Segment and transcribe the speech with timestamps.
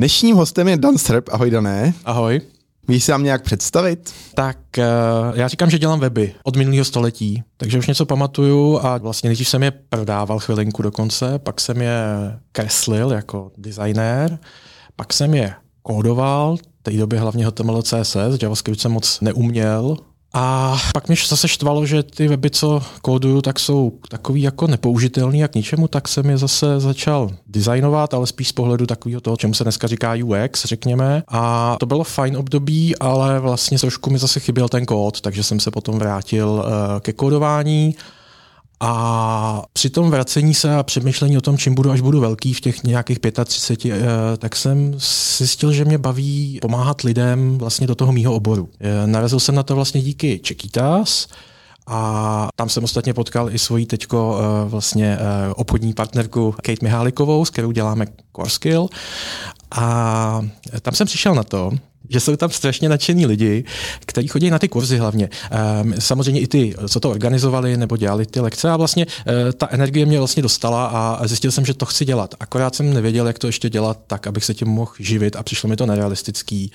[0.00, 1.28] Dnešním hostem je Dan Srb.
[1.32, 1.94] Ahoj, Dané.
[2.04, 2.40] Ahoj.
[2.88, 4.12] Víš se nám nějak představit?
[4.34, 4.84] Tak uh,
[5.38, 9.48] já říkám, že dělám weby od minulého století, takže už něco pamatuju a vlastně nejdřív
[9.48, 11.98] jsem je prodával chvilinku dokonce, pak jsem je
[12.52, 14.38] kreslil jako designér,
[14.96, 19.96] pak jsem je kódoval, v té době hlavně HTML, CSS, JavaScript jsem moc neuměl,
[20.32, 25.44] a pak mě zase štvalo, že ty weby, co kóduju, tak jsou takový jako nepoužitelný
[25.44, 29.36] a k ničemu, tak jsem je zase začal designovat, ale spíš z pohledu takového toho,
[29.36, 31.22] čemu se dneska říká UX, řekněme.
[31.28, 35.60] A to bylo fajn období, ale vlastně trošku mi zase chyběl ten kód, takže jsem
[35.60, 37.94] se potom vrátil uh, ke kódování.
[38.82, 42.60] A při tom vracení se a přemýšlení o tom, čím budu, až budu velký v
[42.60, 44.94] těch nějakých 35, eh, tak jsem
[45.38, 48.68] zjistil, že mě baví pomáhat lidem vlastně do toho mýho oboru.
[48.80, 51.28] Eh, narazil jsem na to vlastně díky Čekitas,
[51.86, 55.18] a tam jsem ostatně potkal i svoji teďko eh, vlastně
[55.54, 58.78] obchodní partnerku Kate Mihálikovou, s kterou děláme Core
[59.70, 60.40] A
[60.82, 61.70] tam jsem přišel na to,
[62.08, 63.64] že jsou tam strašně nadšení lidi,
[64.00, 65.30] kteří chodí na ty kurzy hlavně.
[65.50, 69.68] Ehm, samozřejmě i ty, co to organizovali nebo dělali ty lekce a vlastně eh, ta
[69.70, 72.34] energie mě vlastně dostala a zjistil jsem, že to chci dělat.
[72.40, 75.68] Akorát jsem nevěděl, jak to ještě dělat tak, abych se tím mohl živit a přišlo
[75.68, 76.72] mi to nerealistický.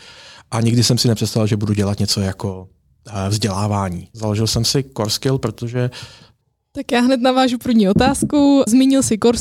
[0.51, 2.67] A nikdy jsem si nepředstavil, že budu dělat něco jako
[3.07, 4.07] eh, vzdělávání.
[4.13, 5.89] Založil jsem si Core protože
[6.75, 8.63] tak já hned navážu první otázku.
[8.67, 9.37] Zmínil si Core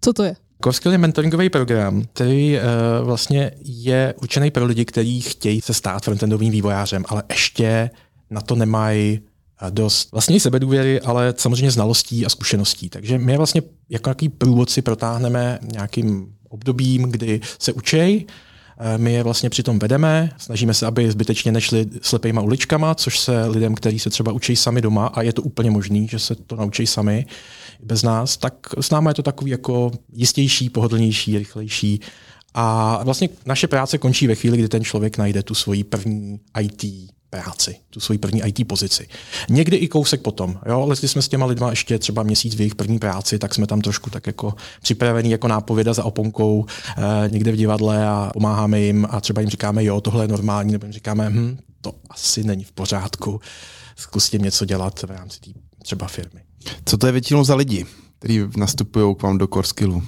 [0.00, 0.36] co to je?
[0.64, 6.04] Core je mentoringový program, který uh, vlastně je určený pro lidi, kteří chtějí se stát
[6.04, 7.90] frontendovým vývojářem, ale ještě
[8.32, 9.20] na to nemají
[9.62, 12.88] eh, dost vlastně sebedůvěry, ale samozřejmě znalostí a zkušeností.
[12.88, 18.26] Takže my vlastně jako nějaký průvodci protáhneme nějakým obdobím, kdy se učej,
[18.78, 23.46] eh, my je vlastně přitom vedeme, snažíme se, aby zbytečně nešli slepejma uličkama, což se
[23.46, 26.56] lidem, kteří se třeba učí sami doma, a je to úplně možný, že se to
[26.56, 27.26] naučí sami,
[27.82, 32.00] bez nás, tak s námi je to takový jako jistější, pohodlnější, rychlejší.
[32.54, 36.84] A vlastně naše práce končí ve chvíli, kdy ten člověk najde tu svoji první IT
[37.30, 39.08] práci, tu svoji první IT pozici.
[39.48, 40.58] Někdy i kousek potom.
[40.66, 40.86] Jo?
[40.86, 43.80] Lezli jsme s těma lidma ještě třeba měsíc v jejich první práci, tak jsme tam
[43.80, 49.06] trošku tak jako připravení jako nápověda za oponkou eh, někde v divadle a pomáháme jim
[49.10, 52.64] a třeba jim říkáme, jo, tohle je normální, nebo jim říkáme, hm, to asi není
[52.64, 53.40] v pořádku,
[53.96, 55.50] zkus tím něco dělat v rámci té
[55.82, 56.40] třeba firmy.
[56.84, 57.86] Co to je většinou za lidi,
[58.18, 60.02] kteří nastupují k vám do core skillu?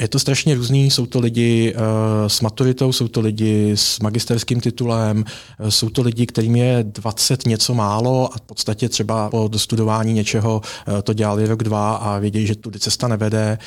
[0.00, 1.80] Je to strašně různý, jsou to lidi uh,
[2.26, 5.24] s maturitou, jsou to lidi s magisterským titulem,
[5.60, 10.12] uh, jsou to lidi, kterým je 20 něco málo a v podstatě třeba po dostudování
[10.12, 13.58] něčeho uh, to dělali rok, dva a vědějí, že tudy cesta nevede.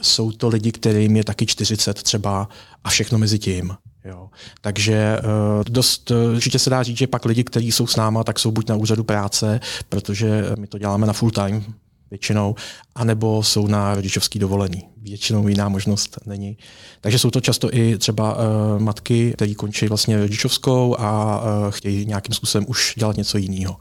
[0.00, 2.48] Jsou to lidi, kterým je taky 40 třeba
[2.84, 3.72] a všechno mezi tím.
[4.04, 4.30] Jo.
[4.60, 8.24] Takže uh, dost uh, určitě se dá říct, že pak lidi, kteří jsou s náma,
[8.24, 11.64] tak jsou buď na úřadu práce, protože my to děláme na full time,
[12.10, 12.54] většinou,
[12.94, 14.88] anebo jsou na rodičovský dovolený.
[15.02, 16.58] Většinou jiná možnost není.
[17.00, 22.06] Takže jsou to často i třeba uh, matky, které končí vlastně rodičovskou a uh, chtějí
[22.06, 23.76] nějakým způsobem už dělat něco jiného.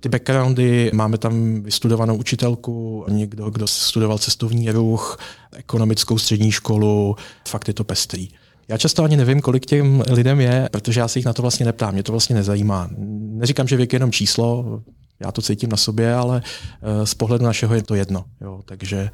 [0.00, 5.18] Ty backgroundy, máme tam vystudovanou učitelku, někdo, kdo studoval cestovní ruch,
[5.52, 7.16] ekonomickou střední školu,
[7.48, 8.28] fakt je to pestrý.
[8.70, 11.66] Já často ani nevím, kolik těm lidem je, protože já se jich na to vlastně
[11.66, 12.90] neptám, mě to vlastně nezajímá.
[13.18, 14.80] Neříkám, že věk je jenom číslo,
[15.20, 18.24] já to cítím na sobě, ale eh, z pohledu našeho je to jedno.
[18.40, 19.10] Jo, takže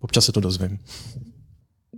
[0.00, 0.78] občas se to dozvím.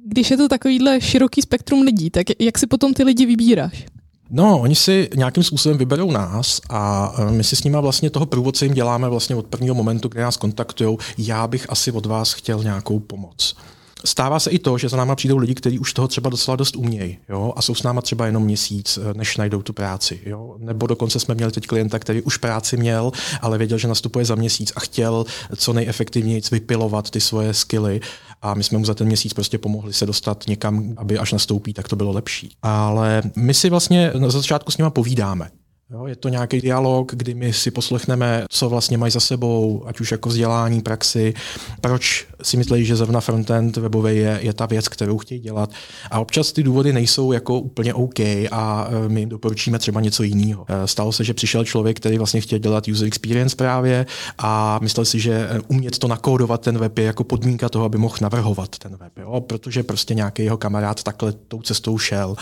[0.07, 3.87] Když je to takovýhle široký spektrum lidí, tak jak si potom ty lidi vybíráš?
[4.31, 8.27] No, oni si nějakým způsobem vyberou nás a eh, my si s nimi vlastně toho
[8.27, 10.99] průvodce jim děláme vlastně od prvního momentu, kdy nás kontaktují.
[11.19, 13.57] Já bych asi od vás chtěl nějakou pomoc.
[14.05, 16.77] Stává se i to, že za náma přijdou lidi, kteří už toho třeba docela dost
[16.77, 17.53] umějí jo?
[17.57, 20.21] a jsou s náma třeba jenom měsíc, eh, než najdou tu práci.
[20.27, 20.57] Jo?
[20.59, 24.35] Nebo dokonce jsme měli teď klienta, který už práci měl, ale věděl, že nastupuje za
[24.35, 25.25] měsíc a chtěl
[25.57, 28.01] co nejefektivněji vypilovat ty svoje skily
[28.43, 31.73] a my jsme mu za ten měsíc prostě pomohli se dostat někam, aby až nastoupí,
[31.73, 32.57] tak to bylo lepší.
[32.63, 35.51] Ale my si vlastně na začátku s nima povídáme.
[35.91, 40.01] Jo, je to nějaký dialog, kdy my si poslechneme, co vlastně mají za sebou, ať
[40.01, 41.35] už jako vzdělání, praxi,
[41.81, 45.71] proč si myslí, že zrovna frontend webový je, je ta věc, kterou chtějí dělat.
[46.11, 50.23] A občas ty důvody nejsou jako úplně OK a e, my jim doporučíme třeba něco
[50.23, 50.67] jiného.
[50.69, 54.07] E, stalo se, že přišel člověk, který vlastně chtěl dělat user experience právě
[54.39, 57.99] a myslel si, že e, umět to nakódovat ten web je jako podmínka toho, aby
[57.99, 59.41] mohl navrhovat ten web, jo?
[59.41, 62.37] protože prostě nějaký jeho kamarád takhle tou cestou šel.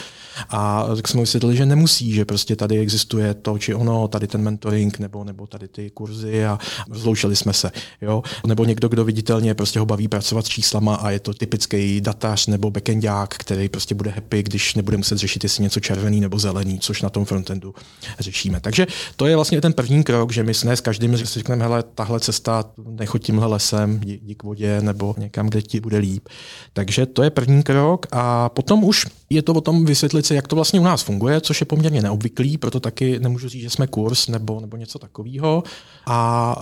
[0.51, 4.43] A tak jsme vysvětlili, že nemusí, že prostě tady existuje to či ono, tady ten
[4.43, 6.59] mentoring nebo, nebo tady ty kurzy a
[6.91, 7.71] rozloučili jsme se.
[8.03, 8.23] Jo?
[8.47, 12.47] Nebo někdo, kdo viditelně prostě ho baví pracovat s číslama a je to typický datař
[12.47, 16.79] nebo backendák, který prostě bude happy, když nebude muset řešit, jestli něco červený nebo zelený,
[16.79, 17.75] což na tom frontendu
[18.19, 18.61] řešíme.
[18.61, 18.87] Takže
[19.17, 23.25] to je vlastně ten první krok, že my s každým řekneme, hele, tahle cesta, nechoď
[23.25, 26.29] tímhle lesem, dík vodě nebo někam, kde ti bude líp.
[26.73, 30.49] Takže to je první krok a potom už je to o tom vysvětlit si, jak
[30.49, 33.87] to vlastně u nás funguje, což je poměrně neobvyklý, proto taky nemůžu říct, že jsme
[33.87, 35.63] kurz nebo, nebo něco takového.
[36.07, 36.57] A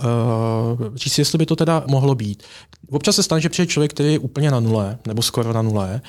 [0.79, 2.43] uh, říct jestli by to teda mohlo být.
[2.89, 6.01] Občas se stane, že přijde člověk, který je úplně na nule, nebo skoro na nule.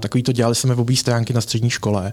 [0.00, 2.12] Takový to dělali jsme webové stránky na střední škole.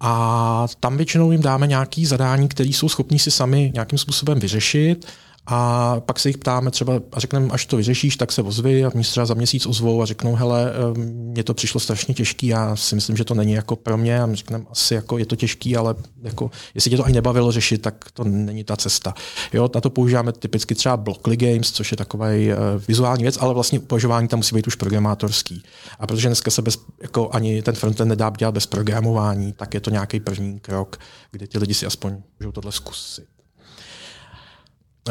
[0.00, 5.06] A tam většinou jim dáme nějaké zadání, které jsou schopní si sami nějakým způsobem vyřešit
[5.52, 8.90] a pak se jich ptáme třeba a řekneme, až to vyřešíš, tak se ozvi a
[8.94, 12.94] mě třeba za měsíc ozvou a řeknou, hele, mně to přišlo strašně těžký, já si
[12.94, 15.76] myslím, že to není jako pro mě a my řekneme, asi jako je to těžký,
[15.76, 19.14] ale jako, jestli tě to ani nebavilo řešit, tak to není ta cesta.
[19.52, 22.56] Jo, na to používáme typicky třeba Blockly Games, což je takový uh,
[22.88, 25.62] vizuální věc, ale vlastně uvažování tam musí být už programátorský.
[25.98, 29.80] A protože dneska se bez, jako ani ten frontend nedá dělat bez programování, tak je
[29.80, 30.98] to nějaký první krok,
[31.30, 33.39] kdy ty lidi si aspoň můžou tohle zkusit.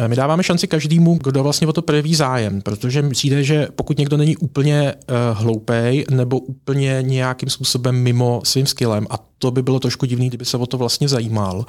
[0.02, 3.98] Eh, my dáváme šanci každému, kdo vlastně o to projeví zájem, protože přijde, že pokud
[3.98, 9.62] někdo není úplně uh, hloupej nebo úplně nějakým způsobem mimo svým skillem, a to by
[9.64, 11.66] bylo trošku divný, kdyby se o to vlastně zajímal,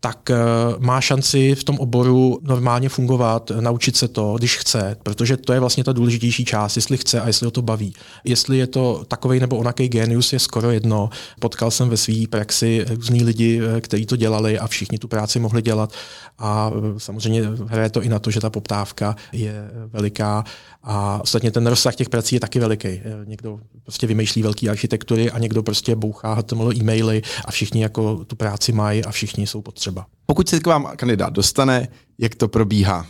[0.00, 0.36] tak eh,
[0.78, 5.60] má šanci v tom oboru normálně fungovat, naučit se to, když chce, protože to je
[5.60, 7.94] vlastně ta důležitější část, jestli chce a jestli ho to baví.
[8.24, 11.10] Jestli je to takový nebo onaký genius, je skoro jedno.
[11.40, 15.38] Potkal jsem ve své praxi různý lidi, eh, kteří to dělali a všichni tu práci
[15.38, 15.92] mohli dělat.
[16.38, 20.44] A eh, samozřejmě hraje to i na to, že ta poptávka je veliká
[20.82, 23.00] a ostatně ten rozsah těch prací je taky veliký.
[23.24, 28.36] Někdo prostě vymýšlí velké architektury a někdo prostě bouchá HTML e-maily a všichni jako tu
[28.36, 29.85] práci mají a všichni jsou potřeba.
[30.26, 31.88] Pokud se k vám kandidát dostane,
[32.18, 33.06] jak to probíhá?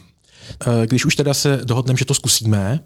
[0.67, 2.81] Eh, když už teda se dohodneme, že to zkusíme,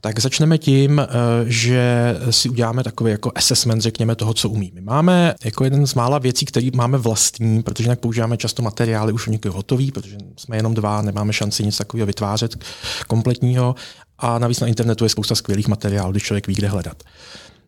[0.00, 1.06] tak začneme tím, eh,
[1.46, 4.72] že si uděláme takový jako assessment, řekněme, toho, co umí.
[4.74, 9.12] My máme jako jeden z mála věcí, které máme vlastní, protože jinak používáme často materiály
[9.12, 12.64] už někoho hotový, protože jsme jenom dva, nemáme šanci nic takového vytvářet
[13.06, 13.74] kompletního
[14.18, 17.02] a navíc na internetu je spousta skvělých materiálů, když člověk ví, kde hledat.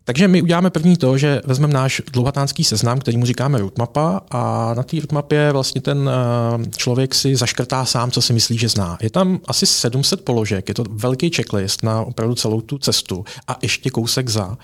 [0.04, 4.74] Takže my uděláme první to, že vezmeme náš dlouhatánský seznam, který mu říkáme roadmapa a
[4.74, 8.98] na té roadmapě vlastně ten eh, člověk si zaškrtá sám, co si myslí, že zná.
[9.02, 13.58] Je tam asi 700 položek, je to velký checklist na opravdu celou tu cestu a
[13.62, 14.58] ještě kousek za.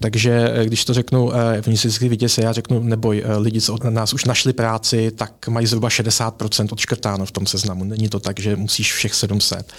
[0.00, 3.74] Takže eh, když to řeknu, eh, oni si vždycky se, já řeknu, neboj, lidi, co
[3.74, 7.84] od nás už našli práci, tak mají zhruba 60% odškrtáno v tom seznamu.
[7.84, 9.72] Není to tak, že musíš všech 700.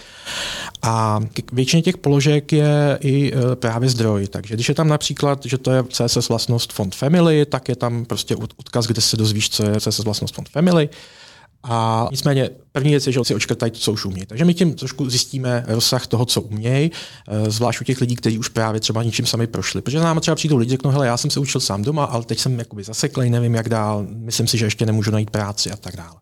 [0.82, 1.20] A
[1.52, 4.28] většině těch položek je i právě zdroj.
[4.28, 8.06] Takže když je tam například, že to je CSS vlastnost font family, tak je tam
[8.06, 10.90] prostě odkaz, kde se dozvíš, co je CSS vlastnost font family.
[11.64, 14.26] A nicméně první věc je, že si očkrtají to, co už umějí.
[14.26, 16.92] Takže my tím trošku zjistíme rozsah toho, co umějí,
[17.28, 19.82] eh, zvlášť u těch lidí, kteří už právě třeba ničím sami prošli.
[19.82, 22.40] Protože nám třeba přijdou lidi, řeknou, hele, já jsem se učil sám doma, ale teď
[22.40, 25.96] jsem jakoby zaseklej, nevím jak dál, myslím si, že ještě nemůžu najít práci a tak
[25.96, 26.16] dále.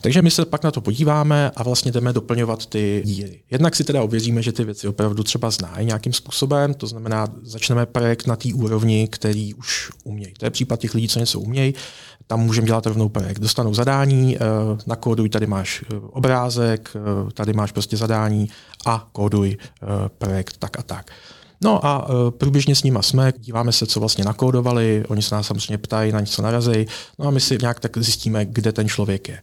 [0.00, 3.42] Takže my se pak na to podíváme a vlastně jdeme doplňovat ty díry.
[3.50, 7.86] Jednak si teda ověříme, že ty věci opravdu třeba znají nějakým způsobem, to znamená, začneme
[7.86, 10.34] projekt na té úrovni, který už umějí.
[10.38, 11.74] To je případ těch lidí, co něco umějí
[12.28, 13.38] tam můžeme dělat rovnou projekt.
[13.38, 14.40] Dostanou zadání, eh,
[14.86, 18.48] nakóduj, tady máš eh, obrázek, eh, tady máš prostě zadání
[18.86, 19.56] a kóduj
[20.18, 21.10] projekt tak a tak.
[21.62, 25.78] No a průběžně s nimi jsme, díváme se, co vlastně nakódovali, oni se nás samozřejmě
[25.78, 26.86] ptají, na něco narazí,
[27.18, 29.40] no a my si nějak tak zjistíme, kde ten člověk je.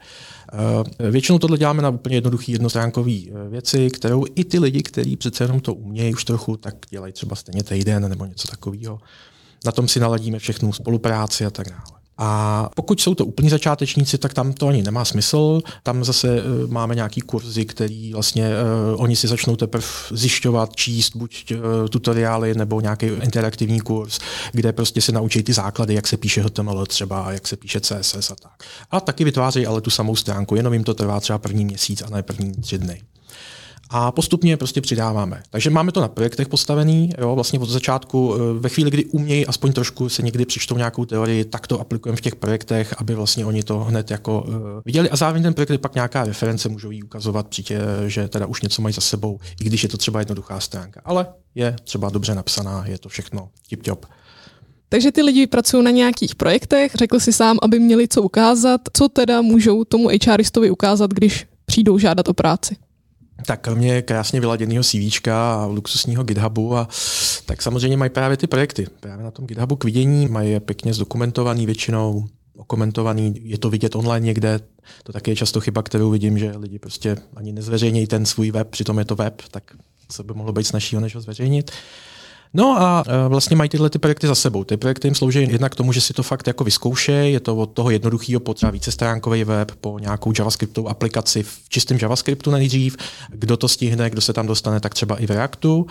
[1.12, 3.12] Většinou tohle děláme na úplně jednoduchý jednostránkové
[3.50, 7.36] věci, kterou i ty lidi, kteří přece jenom to umějí už trochu, tak dělají třeba
[7.36, 9.00] stejně týden nebo něco takového.
[9.66, 12.05] Na tom si naladíme všechnu spolupráci a tak dále.
[12.18, 15.62] A pokud jsou to úplní začátečníci, tak tam to ani nemá smysl.
[15.84, 18.50] Tam zase uh, máme nějaký kurzy, který vlastně
[18.94, 24.20] uh, oni si začnou teprve zjišťovat, číst buď uh, tutoriály nebo nějaký interaktivní kurz,
[24.52, 28.32] kde prostě se naučí ty základy, jak se píše HTML třeba, jak se píše CSS
[28.32, 28.64] a tak.
[28.92, 32.10] A taky vytvářejí ale tu samou stránku, jenom jim to trvá třeba první měsíc a
[32.10, 33.02] ne první tři dny.
[33.98, 35.44] A postupně prostě přidáváme.
[35.50, 39.46] Takže máme to na projektech postavený, jo, vlastně od začátku, eh, ve chvíli, kdy umějí
[39.46, 43.46] aspoň trošku se někdy přečtou nějakou teorii, tak to aplikujeme v těch projektech, aby vlastně
[43.46, 46.92] oni to hned jako uh, viděli a zároveň ten projekt je pak nějaká reference, můžou
[46.92, 50.20] jí ukazovat přijde, že teda už něco mají za sebou, i když je to třeba
[50.20, 51.02] jednoduchá stránka.
[51.06, 54.06] Ale je třeba dobře napsaná, je to všechno tip-top.
[54.90, 58.82] Takže ty lidi pracují na nějakých projektech, řekl si sám, aby měli co ukázat.
[58.94, 62.76] Co teda můžou tomu HRistovi ukázat, když přijdou žádat o práci?
[63.46, 66.88] Tak kromě krásně vyladěného CV a luxusního GitHubu, a,
[67.46, 68.88] tak samozřejmě mají právě ty projekty.
[69.00, 72.28] Právě na tom GitHubu k vidění mají je pěkně zdokumentovaný většinou,
[72.58, 74.60] okomentovaný, je to vidět online někde.
[75.04, 78.70] To taky je často chyba, kterou vidím, že lidi prostě ani nezveřejnějí ten svůj web,
[78.70, 79.64] přitom je to web, tak
[80.10, 81.72] co by mohlo být snažšího, než ho zveřejnit.
[82.58, 84.64] No a e, vlastně mají tyhle ty projekty za sebou.
[84.64, 87.34] Ty projekty jim slouží jednak k tomu, že si to fakt jako vyzkoušejí.
[87.34, 91.98] Je to od toho jednoduchého po třeba vícestránkový web, po nějakou JavaScriptovou aplikaci v čistém
[92.02, 92.98] JavaScriptu nejdřív.
[93.30, 95.86] Kdo to stihne, kdo se tam dostane, tak třeba i v Reactu.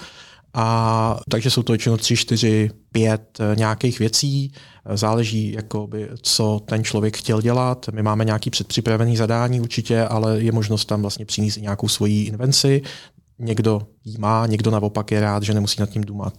[0.54, 4.52] A takže jsou to většinou tři, čtyři, pět e, nějakých věcí.
[4.86, 7.86] E, záleží, jakoby, co ten člověk chtěl dělat.
[7.92, 12.82] My máme nějaký předpřipravený zadání určitě, ale je možnost tam vlastně přinést nějakou svoji invenci.
[13.38, 16.34] Někdo jí má, někdo naopak je rád, že nemusí nad tím důmat.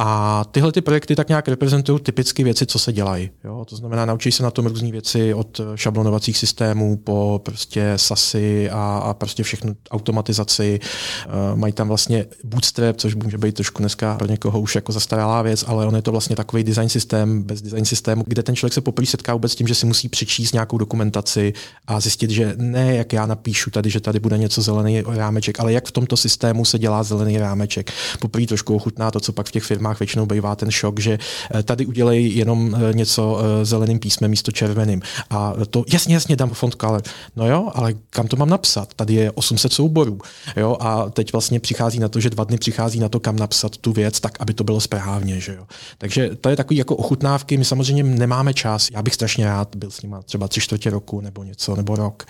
[0.00, 3.30] A tyhle ty projekty tak nějak reprezentují typicky věci, co se dělají.
[3.44, 3.64] Jo?
[3.68, 8.98] To znamená, naučí se na tom různé věci od šablonovacích systémů po prostě SASy a,
[8.98, 10.80] a prostě všechno automatizaci.
[11.26, 15.42] Uh, mají tam vlastně Bootstrap, což může být trošku dneska pro někoho už jako zastaralá
[15.42, 18.72] věc, ale on je to vlastně takový design systém bez design systému, kde ten člověk
[18.72, 21.52] se poprvé setká vůbec tím, že si musí přečíst nějakou dokumentaci
[21.86, 25.72] a zjistit, že ne jak já napíšu tady, že tady bude něco zelený rámeček, ale
[25.72, 27.90] jak v tomto systému se dělá zelený rámeček.
[28.18, 31.18] Poprvé trošku ochutná to, co pak v těch firmách firmách většinou bývá ten šok, že
[31.54, 35.02] eh, tady udělej jenom eh, něco eh, zeleným písmem místo červeným.
[35.30, 37.02] A to jasně, jasně dám font color.
[37.36, 38.94] No jo, ale kam to mám napsat?
[38.94, 40.18] Tady je 800 souborů.
[40.56, 43.76] Jo, a teď vlastně přichází na to, že dva dny přichází na to, kam napsat
[43.76, 45.40] tu věc, tak aby to bylo správně.
[45.40, 45.64] Že jo.
[45.98, 47.56] Takže to je takový jako ochutnávky.
[47.56, 48.88] My samozřejmě nemáme čas.
[48.92, 52.24] Já bych strašně rád byl s nimi třeba tři čtvrtě roku nebo něco, nebo rok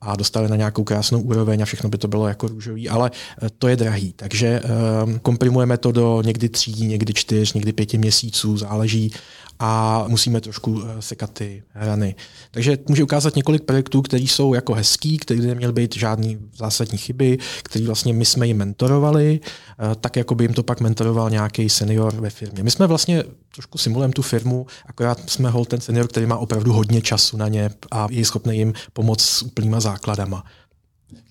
[0.00, 3.10] a dostali na nějakou krásnou úroveň a všechno by to bylo jako růžový, ale
[3.58, 4.12] to je drahý.
[4.16, 4.60] Takže
[5.04, 9.12] um, komprimujeme to do někdy tří, někdy někdy čtyř, někdy pěti měsíců, záleží
[9.58, 12.14] a musíme trošku eh, sekat ty rany.
[12.50, 17.38] Takže může ukázat několik projektů, které jsou jako hezký, které neměly být žádný zásadní chyby,
[17.62, 21.68] které vlastně my jsme jim mentorovali, eh, tak jako by jim to pak mentoroval nějaký
[21.68, 22.62] senior ve firmě.
[22.62, 26.72] My jsme vlastně trošku simulujeme tu firmu, akorát jsme hol ten senior, který má opravdu
[26.72, 30.44] hodně času na ně a je schopný jim pomoct s úplnýma základama.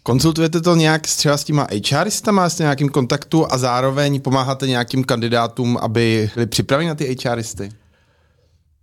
[0.04, 5.78] Konzultujete to nějak třeba s těma HRistama, s nějakým kontaktu a zároveň pomáháte nějakým kandidátům,
[5.82, 7.72] aby byli připraveni na ty HRisty?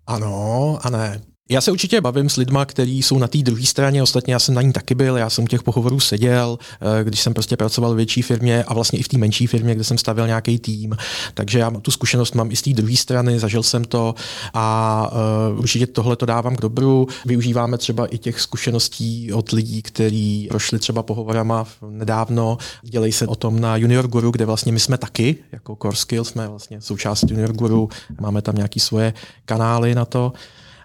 [0.07, 1.21] Ano a ne.
[1.53, 4.55] Já se určitě bavím s lidma, kteří jsou na té druhé straně, ostatně já jsem
[4.55, 6.59] na ní taky byl, já jsem u těch pohovorů seděl,
[7.01, 9.75] eh, když jsem prostě pracoval v větší firmě a vlastně i v té menší firmě,
[9.75, 10.97] kde jsem stavil nějaký tým.
[11.35, 14.15] Takže já tu zkušenost mám i z té druhé strany, zažil jsem to
[14.55, 15.11] a
[15.53, 17.07] uh, určitě tohle to dávám k dobru.
[17.27, 22.59] Využíváme třeba i těch zkušeností od lidí, kteří prošli třeba pohovorama nedávno.
[22.83, 26.29] Dělej se o tom na Junior Guru, kde vlastně my jsme taky, jako Core Skills,
[26.29, 27.89] jsme vlastně součást Junior Guru,
[28.21, 29.15] máme tam nějaké svoje
[29.45, 30.33] kanály na to.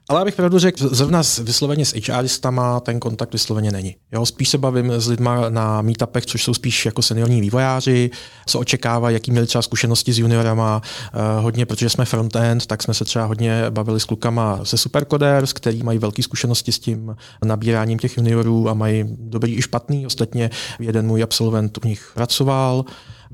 [0.10, 3.96] Ale abych pravdu řekl, zrovna vysloveně s HRistama ten kontakt vysloveně není.
[4.12, 8.10] Jo, spíš se bavím s lidma na meetupech, což jsou spíš jako seniorní vývojáři,
[8.46, 10.82] co očekávají, jaký měli třeba zkušenosti s juniorama.
[11.14, 15.54] Uh, hodně, protože jsme frontend, tak jsme se třeba hodně bavili s klukama se Supercoders,
[15.54, 20.06] který mají velké zkušenosti s tím nabíráním těch juniorů a mají dobrý i špatný.
[20.06, 22.86] Ostatně jeden můj absolvent u nich pracoval,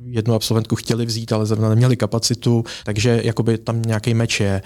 [0.06, 4.62] jednu absolventku chtěli vzít, ale zrovna neměli kapacitu, takže jakoby tam nějaký meč je.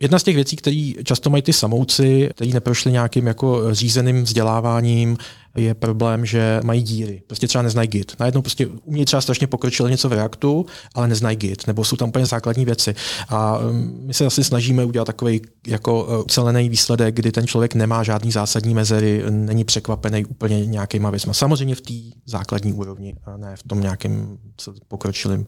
[0.00, 5.16] Jedna z těch věcí, které často mají ty samouci, kteří neprošli nějakým jako řízeným vzděláváním,
[5.56, 7.22] je problém, že mají díry.
[7.26, 8.12] Prostě třeba neznají Git.
[8.20, 12.08] Najednou prostě umějí třeba strašně pokročilo něco v Reactu, ale neznají Git, nebo jsou tam
[12.08, 12.94] úplně základní věci.
[13.28, 17.74] A um, my se asi snažíme udělat takový jako uh, ucelený výsledek, kdy ten člověk
[17.74, 21.32] nemá žádný zásadní mezery, není překvapený úplně nějakýma věcma.
[21.32, 21.94] Samozřejmě v té
[22.26, 24.38] základní úrovni, a ne v tom nějakém
[24.88, 25.46] pokročilém.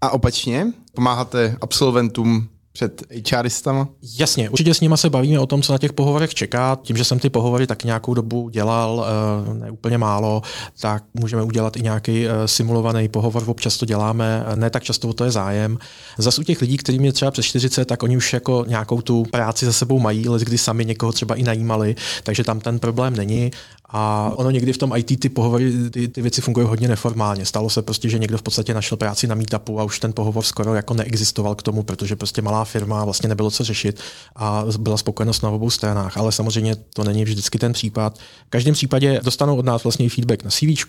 [0.00, 3.02] A opačně, pomáháte absolventům před
[3.32, 3.88] HRistama?
[4.18, 6.78] Jasně, určitě s nimi se bavíme o tom, co na těch pohovorech čeká.
[6.82, 10.42] Tím, že jsem ty pohovory tak nějakou dobu dělal, eh, ne úplně málo,
[10.80, 15.12] tak můžeme udělat i nějaký eh, simulovaný pohovor, občas to děláme, ne tak často o
[15.12, 15.78] to je zájem.
[16.18, 19.22] Zas u těch lidí, kterým je třeba přes 40, tak oni už jako nějakou tu
[19.22, 23.16] práci za sebou mají, ale kdy sami někoho třeba i najímali, takže tam ten problém
[23.16, 23.50] není.
[23.96, 27.46] A ono někdy v tom IT ty pohovory, ty, ty věci fungují hodně neformálně.
[27.46, 30.44] Stalo se prostě, že někdo v podstatě našel práci na meetupu a už ten pohovor
[30.44, 34.00] skoro jako neexistoval k tomu, protože prostě malá firma vlastně nebylo co řešit
[34.36, 36.16] a byla spokojenost na obou stranách.
[36.16, 38.18] Ale samozřejmě to není vždycky ten případ.
[38.46, 40.84] V každém případě dostanou od nás vlastně feedback na CV,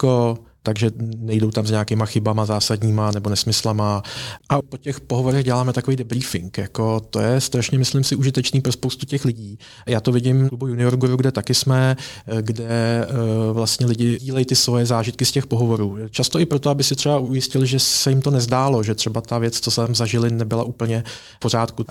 [0.66, 4.04] takže nejdou tam s nějakýma chybama zásadníma nebo nesmyslama.
[4.50, 6.58] A po těch pohovorech děláme takový debriefing.
[6.58, 9.58] Jako to je strašně, myslím si, užitečný pro spoustu těch lidí.
[9.88, 11.96] Já to vidím v klubu Junior Guru, kde taky jsme,
[12.42, 13.08] kde
[13.52, 15.98] vlastně lidi dílejí ty svoje zážitky z těch pohovorů.
[16.10, 19.38] Často i proto, aby si třeba ujistili, že se jim to nezdálo, že třeba ta
[19.38, 21.04] věc, co jsem zažili, nebyla úplně
[21.36, 21.86] v pořádku.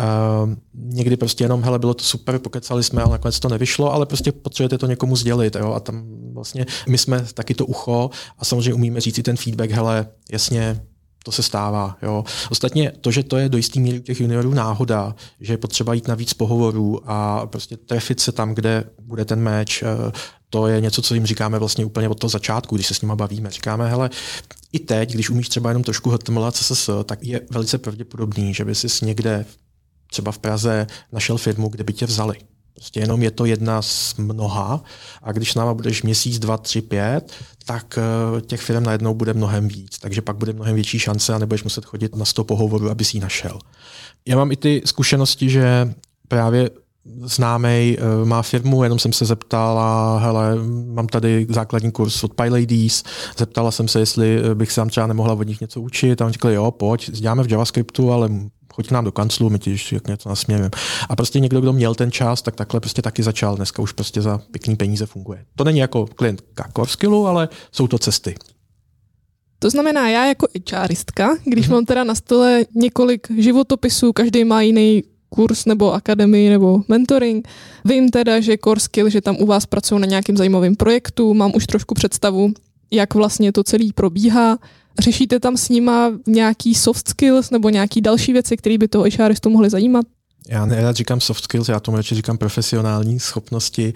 [0.75, 4.33] Někdy prostě jenom, hele, bylo to super, pokecali jsme, ale nakonec to nevyšlo, ale prostě
[4.33, 5.57] potřebujete to někomu sdělit.
[5.57, 5.73] Jo?
[5.73, 6.05] A tam
[6.35, 10.81] vlastně my jsme taky to ucho a samozřejmě umíme říct si ten feedback, hele, jasně,
[11.25, 11.97] to se stává.
[12.03, 12.25] Jo.
[12.51, 16.09] Ostatně to, že to je do jistý míry těch juniorů náhoda, že je potřeba jít
[16.09, 20.13] na víc pohovorů a prostě trefit se tam, kde bude ten meč, eh,
[20.51, 23.13] to je něco, co jim říkáme vlastně úplně od toho začátku, když se s nimi
[23.17, 23.51] bavíme.
[23.51, 24.11] Říkáme, hele,
[24.73, 28.65] i teď, když umíš třeba jenom trošku HTML a CSS, tak je velice pravděpodobný, že
[28.65, 29.45] by si někde
[30.11, 32.37] třeba v Praze našel firmu, kde by tě vzali.
[32.75, 34.85] Prostě jenom je to jedna z mnoha
[35.23, 37.33] a když náma budeš měsíc, dva, tři, pět,
[37.65, 39.99] tak eh, těch firm najednou bude mnohem víc.
[39.99, 43.17] Takže pak bude mnohem větší šance a nebudeš muset chodit na 100 pohovorů, aby si
[43.17, 43.59] ji našel.
[44.27, 45.95] Já mám i ty zkušenosti, že
[46.29, 46.71] právě
[47.23, 53.05] známý uh, má firmu, jenom jsem se zeptala, hele, mám tady základní kurz od PyLadies,
[53.39, 56.33] zeptala jsem se, jestli eh, bych tam třeba nemohla od nich něco učit a on
[56.33, 58.31] řekl, jo, pojď, děláme v JavaScriptu, ale
[58.75, 60.71] choď k nám do kanclu, my ti ještě něco nasměrujeme.
[61.09, 63.57] A prostě někdo, kdo měl ten čas, tak takhle prostě taky začal.
[63.57, 65.45] Dneska už prostě za pěkný peníze funguje.
[65.57, 66.43] To není jako klient
[66.77, 68.35] core skillu, ale jsou to cesty.
[69.59, 71.73] To znamená, já jako HRistka, když mm-hmm.
[71.73, 77.49] mám teda na stole několik životopisů, každý má jiný kurz nebo akademii nebo mentoring.
[77.85, 81.53] Vím teda, že Core Skill, že tam u vás pracují na nějakým zajímavým projektu, mám
[81.55, 82.53] už trošku představu,
[82.91, 84.59] jak vlastně to celý probíhá.
[84.99, 89.51] Řešíte tam s nima nějaký soft skills nebo nějaký další věci, které by toho HRistu
[89.51, 90.07] mohly zajímat?
[90.49, 93.95] Já nerad říkám soft skills, já tomu radši říkám profesionální schopnosti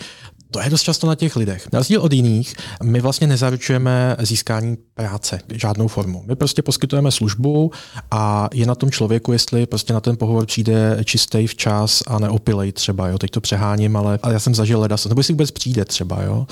[0.51, 1.69] to je dost často na těch lidech.
[1.73, 6.23] Na rozdíl od jiných, my vlastně nezaručujeme získání práce žádnou formou.
[6.27, 7.71] My prostě poskytujeme službu
[8.11, 12.73] a je na tom člověku, jestli prostě na ten pohovor přijde čistý včas a neopilej
[12.73, 13.09] třeba.
[13.09, 13.19] Jo.
[13.19, 16.23] Teď to přeháním, ale, já jsem zažil leda, nebo jestli vůbec přijde třeba.
[16.23, 16.47] Jo.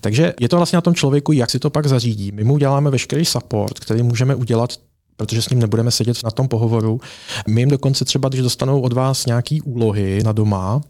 [0.00, 2.32] Takže je to vlastně na tom člověku, jak si to pak zařídí.
[2.32, 4.70] My mu děláme veškerý support, který můžeme udělat
[5.20, 7.00] protože s ním nebudeme sedět na tom pohovoru.
[7.48, 10.80] My jim dokonce třeba, když dostanou od vás nějaký úlohy na doma,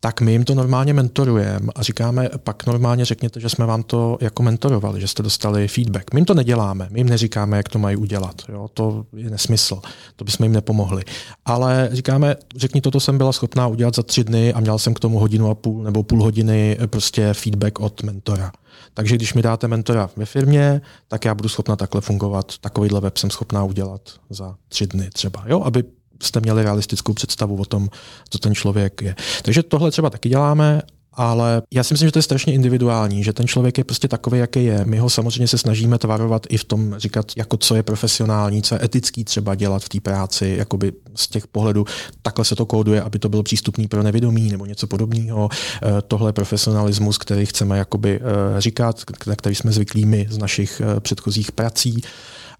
[0.00, 4.18] tak my jim to normálně mentorujeme a říkáme, pak normálně řekněte, že jsme vám to
[4.20, 6.14] jako mentorovali, že jste dostali feedback.
[6.14, 8.42] My jim to neděláme, my jim neříkáme, jak to mají udělat.
[8.48, 8.68] Jo?
[8.74, 9.80] To je nesmysl,
[10.16, 11.02] to bychom jim nepomohli.
[11.44, 15.00] Ale říkáme, řekni, toto jsem byla schopná udělat za tři dny a měl jsem k
[15.00, 18.52] tomu hodinu a půl nebo půl hodiny eh, prostě feedback od mentora.
[18.94, 22.58] Takže když mi dáte mentora ve firmě, tak já budu schopna takhle fungovat.
[22.60, 25.62] Takovýhle web jsem schopná udělat za tři dny třeba, jo?
[25.62, 25.84] aby
[26.22, 27.88] jste měli realistickou představu o tom,
[28.30, 29.14] co ten člověk je.
[29.42, 30.82] Takže tohle třeba taky děláme,
[31.18, 34.38] ale já si myslím, že to je strašně individuální, že ten člověk je prostě takový,
[34.38, 34.84] jaký je.
[34.84, 38.74] My ho samozřejmě se snažíme tvarovat i v tom říkat, jako co je profesionální, co
[38.74, 41.84] je etický třeba dělat v té práci, jakoby z těch pohledů,
[42.22, 45.48] takhle se to kóduje, aby to bylo přístupný pro nevědomí nebo něco podobného.
[45.52, 50.38] Eh, tohle je profesionalismus, který chceme jakoby eh, říkat, na který jsme zvyklí my z
[50.38, 52.02] našich eh, předchozích prací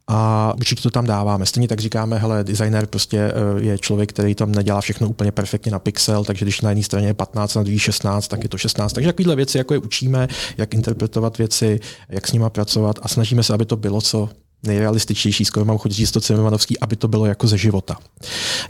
[0.09, 1.47] a určitě to tam dáváme.
[1.47, 5.73] Stejně tak říkáme, hele, designer prostě eh, je člověk, který tam nedělá všechno úplně perfektně
[5.73, 8.59] na pixel, takže když na jedné straně je 15, na druhé 16, tak je to
[8.59, 8.93] 16.
[8.93, 13.43] Takže takovéhle věci, jako je učíme, jak interpretovat věci, jak s nimi pracovat a snažíme
[13.43, 14.29] se, aby to bylo co
[14.63, 17.97] nejrealističtější, skoro mám chuť říct to Cimrmanovský, aby to bylo jako ze života.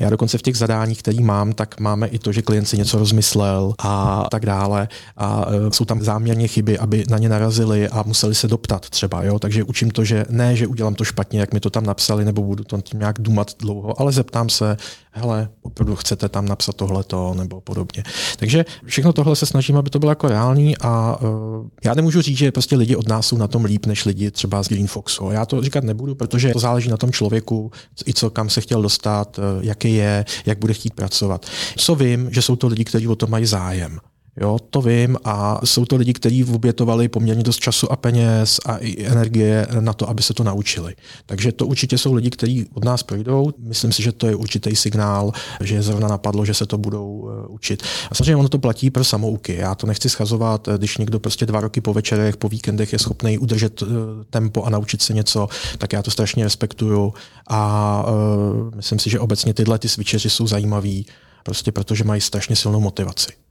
[0.00, 2.98] Já dokonce v těch zadáních, který mám, tak máme i to, že klient si něco
[2.98, 4.88] rozmyslel a tak dále.
[5.16, 9.22] A e, jsou tam záměrně chyby, aby na ně narazili a museli se doptat třeba.
[9.22, 9.38] Jo?
[9.38, 12.42] Takže učím to, že ne, že udělám to špatně, jak mi to tam napsali, nebo
[12.42, 14.76] budu to nějak dumat dlouho, ale zeptám se,
[15.18, 18.02] hele, opravdu chcete tam napsat tohleto nebo podobně.
[18.36, 22.38] Takže všechno tohle se snažím, aby to bylo jako reální a uh, já nemůžu říct,
[22.38, 25.30] že prostě lidi od nás jsou na tom líp než lidi třeba z Green Foxu.
[25.30, 27.70] Já to říkat nebudu, protože to záleží na tom člověku,
[28.06, 31.46] i co kam se chtěl dostat, uh, jaký je, jak bude chtít pracovat.
[31.76, 33.98] Co vím, že jsou to lidi, kteří o to mají zájem.
[34.40, 38.76] Jo, to vím a jsou to lidi, kteří obětovali poměrně dost času a peněz a
[38.76, 40.94] i energie na to, aby se to naučili.
[41.26, 43.52] Takže to určitě jsou lidi, kteří od nás projdou.
[43.58, 47.08] Myslím si, že to je určitý signál, že je zrovna napadlo, že se to budou
[47.08, 47.82] uh, učit.
[48.10, 49.56] A samozřejmě ono to platí pro samouky.
[49.56, 53.38] Já to nechci schazovat, když někdo prostě dva roky po večerech, po víkendech je schopný
[53.38, 53.88] udržet uh,
[54.30, 55.48] tempo a naučit se něco,
[55.78, 57.14] tak já to strašně respektuju
[57.46, 61.06] a uh, myslím si, že obecně tyhle ty switcheři jsou zajímaví,
[61.42, 63.47] prostě protože mají strašně silnou motivaci.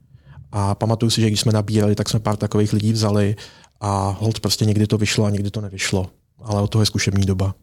[0.52, 3.36] A pamatuju si, že když jsme nabírali, tak jsme pár takových lidí vzali
[3.80, 6.10] a hold prostě někdy to vyšlo a někdy to nevyšlo.
[6.44, 7.54] Ale o toho je zkušební doba.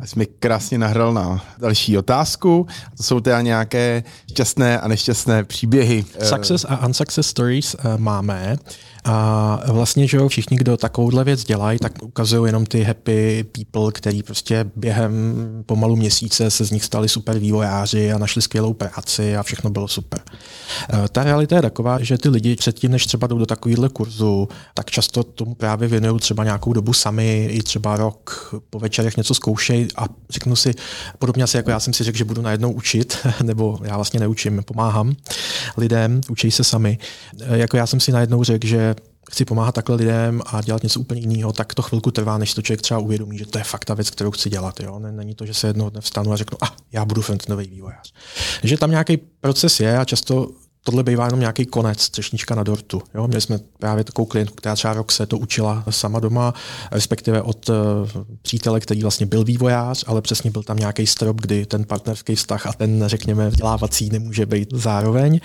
[0.00, 2.66] A jsi mi krásně nahrál na další otázku.
[2.96, 6.04] To jsou teda nějaké šťastné a nešťastné příběhy.
[6.22, 8.56] Success a unsuccess stories eh, máme.
[9.04, 13.92] A vlastně, že jo, všichni, kdo takovouhle věc dělají, tak ukazují jenom ty happy people,
[13.92, 15.12] který prostě během
[15.66, 19.88] pomalu měsíce se z nich stali super vývojáři a našli skvělou práci a všechno bylo
[19.88, 20.20] super.
[21.04, 24.48] E, ta realita je taková, že ty lidi předtím, než třeba jdou do takovýhle kurzu,
[24.74, 29.34] tak často tomu právě věnují třeba nějakou dobu sami, i třeba rok po večerech něco
[29.34, 30.74] zkoušejí a řeknu si,
[31.18, 34.62] podobně asi jako já jsem si řekl, že budu najednou učit, nebo já vlastně neučím,
[34.64, 35.14] pomáhám
[35.76, 36.98] lidem, učí se sami.
[37.40, 38.91] E, jako já jsem si najednou řekl, že
[39.32, 42.62] chci pomáhat takhle lidem a dělat něco úplně jiného, tak to chvilku trvá, než to
[42.62, 44.80] člověk třeba uvědomí, že to je fakt ta věc, kterou chci dělat.
[44.80, 44.98] Jo?
[44.98, 48.12] Není to, že se jednoho dne vstanu a řeknu, a ah, já budu frontendový vývojář.
[48.62, 50.50] Že tam nějaký proces je a často
[50.84, 53.02] tohle bývá jenom nějaký konec, třešnička na dortu.
[53.14, 53.26] Jo?
[53.26, 56.54] Měli jsme právě takovou klientku, která třeba rok se to učila sama doma,
[56.92, 57.76] respektive od uh,
[58.42, 62.66] přítele, který vlastně byl vývojář, ale přesně byl tam nějaký strop, kdy ten partnerský vztah
[62.66, 65.40] a ten, řekněme, vzdělávací nemůže být zároveň.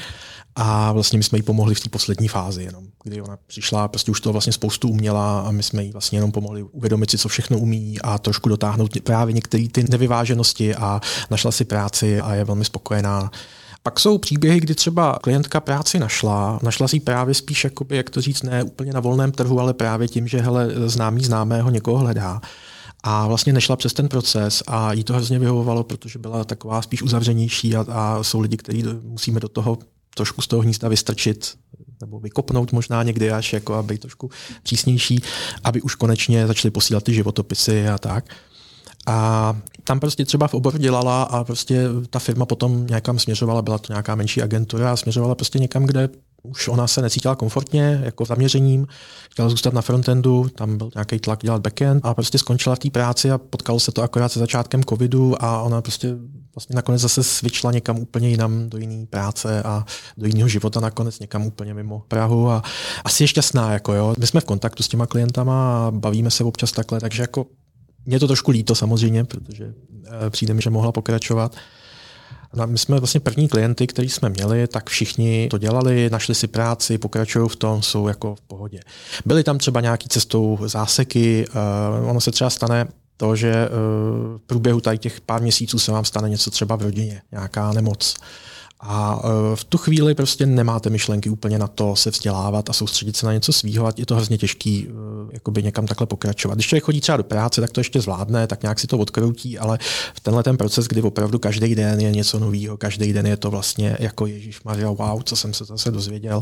[0.60, 4.12] A vlastně my jsme jí pomohli v té poslední fázi jenom, kdy ona přišla, prostě
[4.12, 7.30] už to vlastně spoustu uměla a my jsme jí vlastně jenom pomohli uvědomit si, co
[7.30, 12.44] všechno umí a trošku dotáhnout právě některé ty nevyváženosti a našla si práci a je
[12.44, 13.32] velmi spokojená.
[13.88, 18.22] Pak jsou příběhy, kdy třeba klientka práci našla, našla si právě spíš, jakoby, jak to
[18.22, 22.42] říct, ne úplně na volném trhu, ale právě tím, že hele, známý známého někoho hledá.
[23.04, 27.02] A vlastně nešla přes ten proces a jí to hrozně vyhovovalo, protože byla taková spíš
[27.02, 29.78] uzavřenější a, a jsou lidi, kteří musíme do toho
[30.16, 31.58] trošku z toho hnízda vystrčit
[32.02, 34.30] nebo vykopnout možná někdy až, jako aby trošku
[34.64, 35.22] přísnější,
[35.64, 38.26] aby už konečně začali posílat ty životopisy a tak.
[39.08, 43.78] A tam prostě třeba v oboru dělala a prostě ta firma potom někam směřovala, byla
[43.78, 46.10] to nějaká menší agentura a směřovala prostě někam, kde
[46.44, 48.88] už ona se necítila komfortně jako zaměřením,
[49.32, 52.90] chtěla zůstat na frontendu, tam byl nějaký tlak dělat backend a prostě skončila v té
[52.90, 56.16] práci a potkalo se to akorát se začátkem covidu a ona prostě
[56.56, 59.86] vlastně nakonec zase svičla někam úplně jinam do jiné práce a
[60.18, 62.64] do jiného života nakonec někam úplně mimo Prahu a
[63.04, 64.16] asi je šťastná, jako jo.
[64.20, 67.46] My jsme v kontaktu s těma klientama a bavíme se občas takhle, takže jako
[68.08, 69.74] mě to trošku líto samozřejmě, protože
[70.06, 71.56] eh, přijde mi, že mohla pokračovat.
[72.54, 76.48] No, my jsme vlastně první klienty, který jsme měli, tak všichni to dělali, našli si
[76.48, 78.80] práci, pokračují v tom, jsou jako v pohodě.
[79.26, 81.46] Byly tam třeba nějaký cestou záseky,
[82.02, 85.92] uh, ono se třeba stane to, že uh, v průběhu tady těch pár měsíců se
[85.92, 88.16] vám stane něco třeba v rodině, nějaká nemoc.
[88.20, 88.26] Uh,
[88.80, 93.18] a e, v tu chvíli prostě nemáte myšlenky úplně na to se vzdělávat a soustředit
[93.18, 94.94] se na něco svýho a je to hrozně těžký e,
[95.34, 96.56] jakoby někam takhle pokračovat.
[96.56, 99.60] Když člověk chodí třeba do práce, tak to ještě zvládne, tak nějak si to odkroutí,
[99.60, 99.80] ale
[100.14, 103.52] v tenhle ten proces, kdy opravdu každý den je něco nového, každý den je to
[103.52, 106.42] vlastně jako Ježíš Maria, wow, co jsem se zase dozvěděl.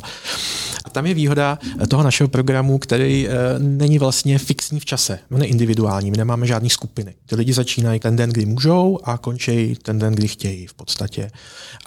[0.86, 5.42] A tam je výhoda toho našeho programu, který e, není vlastně fixní v čase, on
[5.42, 7.16] je individuální, my nemáme žádné skupiny.
[7.26, 11.32] Ty lidi začínají ten den, kdy můžou a končí ten den, kdy chtějí v podstatě.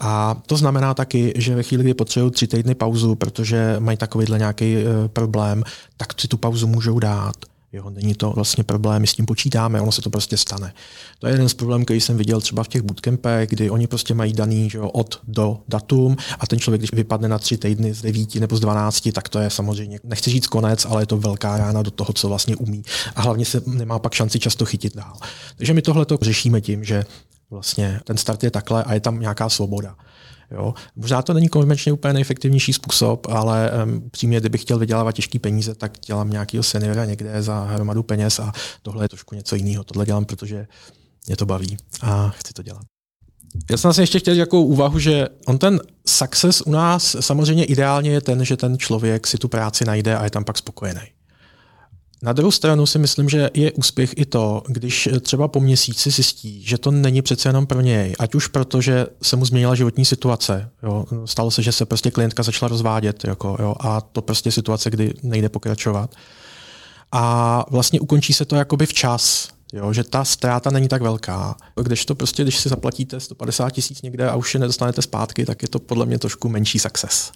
[0.01, 4.39] A to znamená taky, že ve chvíli, kdy potřebují tři týdny pauzu, protože mají takovýhle
[4.39, 5.63] nějaký e, problém,
[5.97, 7.35] tak si tu pauzu můžou dát.
[7.73, 10.75] Jo, není to vlastně problém, my s tím počítáme, ono se to prostě stane.
[11.19, 14.15] To je jeden z problémů, který jsem viděl třeba v těch bootcampech, kdy oni prostě
[14.15, 17.95] mají daný že jo, od do datum a ten člověk, když vypadne na tři týdny
[17.95, 21.17] z devíti nebo z dvanácti, tak to je samozřejmě, nechci říct konec, ale je to
[21.17, 22.83] velká rána do toho, co vlastně umí.
[23.15, 25.17] A hlavně se nemá pak šanci často chytit dál.
[25.57, 27.05] Takže my tohle to řešíme tím, že
[27.51, 29.97] vlastně ten start je takhle a je tam nějaká svoboda.
[30.51, 30.75] Jo.
[30.97, 35.75] Možná to není konvenčně úplně nejefektivnější způsob, ale um, přímě, kdybych chtěl vydělávat těžké peníze,
[35.75, 39.85] tak dělám nějakého seniora někde za hromadu peněz a tohle je trošku něco jiného.
[39.85, 40.67] Tohle dělám, protože
[41.27, 42.83] mě to baví a chci to dělat.
[43.71, 48.11] Já jsem vlastně ještě chtěl jako úvahu, že on ten success u nás samozřejmě ideálně
[48.11, 51.01] je ten, že ten člověk si tu práci najde a je tam pak spokojený.
[52.23, 56.63] Na druhou stranu si myslím, že je úspěch i to, když třeba po měsíci zjistí,
[56.63, 60.05] že to není přece jenom pro něj, ať už proto, že se mu změnila životní
[60.05, 60.71] situace.
[60.83, 61.05] Jo.
[61.25, 65.15] Stalo se, že se prostě klientka začala rozvádět jako, jo, a to prostě situace, kdy
[65.23, 66.15] nejde pokračovat.
[67.13, 71.57] A vlastně ukončí se to jakoby včas, Jo, že ta ztráta není tak velká.
[71.83, 75.63] Když to prostě, když si zaplatíte 150 tisíc někde a už je nedostanete zpátky, tak
[75.63, 77.33] je to podle mě trošku menší success.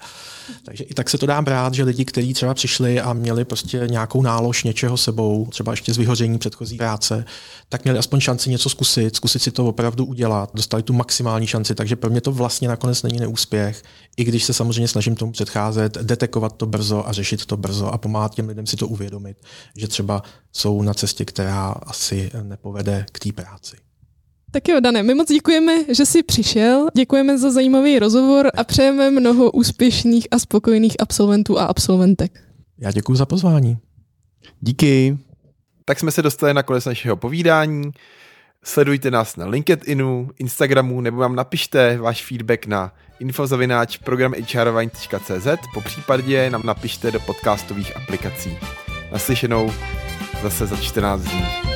[0.64, 3.86] Takže i tak se to dá brát, že lidi, kteří třeba přišli a měli prostě
[3.86, 7.24] nějakou nálož něčeho sebou, třeba ještě z vyhoření předchozí práce,
[7.68, 11.74] tak měli aspoň šanci něco zkusit, zkusit si to opravdu udělat, dostali tu maximální šanci,
[11.74, 13.82] takže pro mě to vlastně nakonec není neúspěch,
[14.16, 17.98] i když se samozřejmě snažím tomu předcházet, detekovat to brzo a řešit to brzo a
[17.98, 19.36] pomáhat těm lidem si to uvědomit,
[19.76, 23.76] že třeba jsou na cestě, která asi nepovede k té práci.
[24.50, 29.10] Tak jo, Dane, my moc děkujeme, že jsi přišel, děkujeme za zajímavý rozhovor a přejeme
[29.10, 32.40] mnoho úspěšných a spokojených absolventů a absolventek.
[32.78, 33.78] Já děkuji za pozvání.
[34.60, 35.18] Díky.
[35.84, 37.90] Tak jsme se dostali na konec našeho povídání.
[38.64, 46.50] Sledujte nás na LinkedInu, Instagramu nebo vám napište váš feedback na infozavináč programhrvine.cz po případě
[46.50, 48.58] nám napište do podcastových aplikací.
[49.12, 49.72] Naslyšenou
[50.42, 51.71] zase za 14 dní.